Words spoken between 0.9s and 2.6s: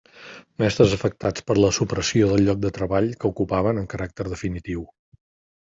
afectats per la supressió del